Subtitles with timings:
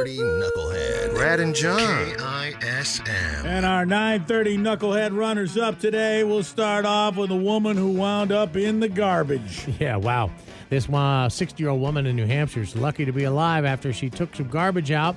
[0.00, 1.14] 930 Knucklehead.
[1.14, 2.06] Brad and John.
[2.14, 3.44] KISM.
[3.44, 8.32] And our 930 Knucklehead runners up today we'll start off with a woman who wound
[8.32, 9.66] up in the garbage.
[9.78, 10.30] Yeah, wow.
[10.70, 14.08] This 60 year old woman in New Hampshire is lucky to be alive after she
[14.08, 15.16] took some garbage out,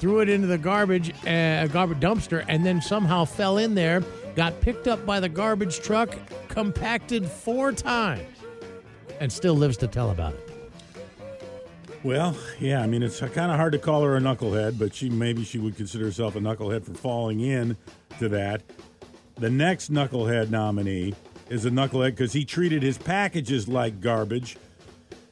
[0.00, 4.02] threw it into the garbage, uh, garbage dumpster, and then somehow fell in there,
[4.34, 6.16] got picked up by the garbage truck,
[6.48, 8.22] compacted four times,
[9.20, 10.53] and still lives to tell about it.
[12.04, 15.08] Well, yeah, I mean it's kind of hard to call her a knucklehead, but she
[15.08, 17.78] maybe she would consider herself a knucklehead for falling in
[18.18, 18.60] to that.
[19.36, 21.14] The next knucklehead nominee
[21.48, 24.58] is a knucklehead because he treated his packages like garbage.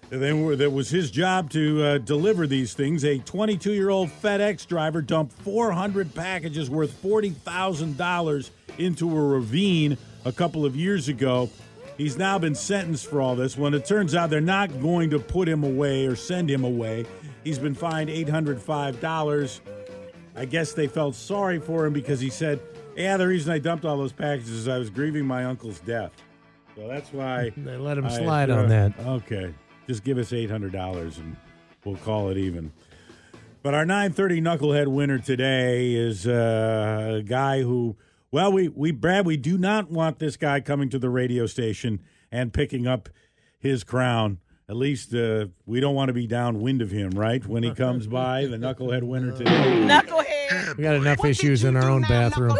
[0.09, 3.05] They were, that was his job to uh, deliver these things.
[3.05, 10.33] A 22 year old FedEx driver dumped 400 packages worth $40,000 into a ravine a
[10.33, 11.51] couple of years ago.
[11.99, 13.57] He's now been sentenced for all this.
[13.57, 17.05] When it turns out they're not going to put him away or send him away,
[17.45, 19.61] he's been fined $805.
[20.35, 22.61] I guess they felt sorry for him because he said,
[22.97, 26.13] Yeah, the reason I dumped all those packages is I was grieving my uncle's death.
[26.77, 28.99] So that's why they let him slide uh, on that.
[28.99, 29.55] Okay.
[29.87, 31.37] Just give us $800 and
[31.85, 32.73] we'll call it even.
[33.63, 37.97] But our 930 Knucklehead winner today is uh, a guy who
[38.33, 42.01] well, we, we, Brad, we do not want this guy coming to the radio station
[42.33, 43.11] and picking up
[43.59, 44.39] his crown.
[44.71, 47.47] At least uh, we don't want to be downwind of him, right?
[47.47, 49.85] When he comes by, the knucklehead winner today.
[49.87, 50.79] Knucklehead.
[50.79, 52.57] We got enough what issues in our own bathroom.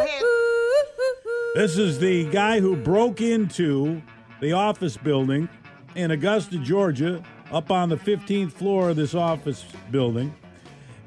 [1.55, 4.03] This is the guy who broke into
[4.41, 5.49] the office building
[5.95, 10.35] in Augusta, Georgia, up on the 15th floor of this office building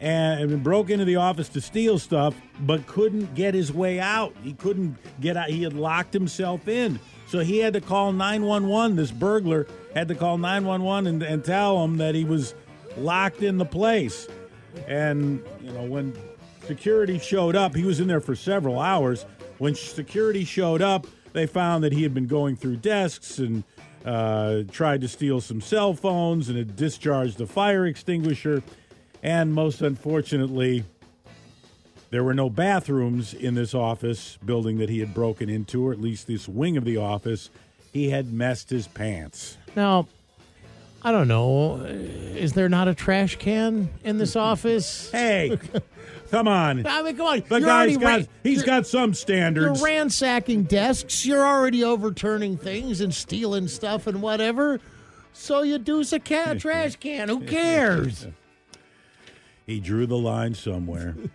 [0.02, 4.34] and broke into the office to steal stuff, but couldn't get his way out.
[4.44, 5.50] He couldn't get out.
[5.50, 7.00] He had locked himself in.
[7.28, 8.98] So he had to call 911.
[8.98, 12.54] This burglar had to call 911 and, and tell him that he was
[12.98, 14.28] locked in the place.
[14.88, 16.14] And, you know, when
[16.68, 19.26] security showed up, he was in there for several hours.
[19.58, 23.64] When security showed up, they found that he had been going through desks and
[24.06, 28.62] uh, tried to steal some cell phones and had discharged a fire extinguisher.
[29.26, 30.84] And most unfortunately,
[32.12, 36.00] there were no bathrooms in this office building that he had broken into, or at
[36.00, 37.50] least this wing of the office.
[37.92, 39.58] He had messed his pants.
[39.76, 40.08] Now,
[41.02, 41.78] I don't know.
[41.78, 45.10] Is there not a trash can in this office?
[45.10, 45.58] Hey,
[46.30, 46.86] come on.
[46.86, 47.44] I mean, come on.
[47.50, 49.80] The you're guy's got, ran- he's got some standards.
[49.80, 51.26] You're ransacking desks.
[51.26, 54.80] You're already overturning things and stealing stuff and whatever.
[55.34, 57.28] So you deuce a cat trash can.
[57.28, 58.28] Who cares?
[59.66, 61.16] He drew the line somewhere.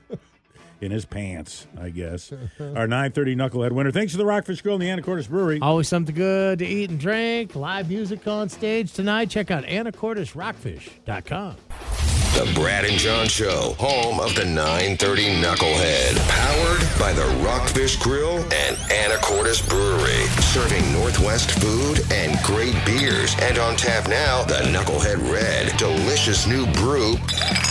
[0.81, 2.33] in his pants, I guess.
[2.59, 3.91] Our 930 Knucklehead winner.
[3.91, 5.59] Thanks to the Rockfish Grill and the Anacortes Brewery.
[5.61, 7.55] Always something good to eat and drink.
[7.55, 9.31] Live music on stage tonight.
[9.31, 11.57] Check out AnacortesRockfish.com.
[12.35, 16.17] The Brad and John Show, home of the 930 Knucklehead.
[16.29, 20.25] Powered by the Rockfish Grill and Anacortes Brewery.
[20.41, 23.35] Serving Northwest food and great beers.
[23.43, 25.77] And on tap now, the Knucklehead Red.
[25.77, 27.17] Delicious new brew.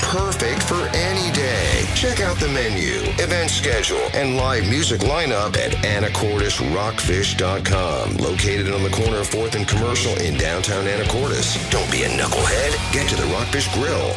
[0.10, 1.86] Perfect for any day.
[1.94, 8.18] Check out the menu, event schedule, and live music lineup at AnacortesRockfish.com.
[8.18, 11.70] Located on the corner of 4th and Commercial in downtown Anacortes.
[11.70, 12.92] Don't be a knucklehead.
[12.92, 14.16] Get to the Rockfish Grill.